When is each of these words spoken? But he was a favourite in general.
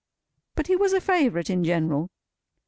But 0.55 0.65
he 0.65 0.75
was 0.75 0.93
a 0.93 0.99
favourite 0.99 1.47
in 1.47 1.63
general. 1.63 2.09